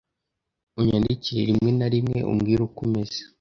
[0.79, 3.19] Unyandikire rimwe na rimwe umbwire uko umeze.